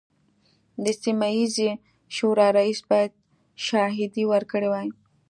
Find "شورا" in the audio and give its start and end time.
2.15-2.47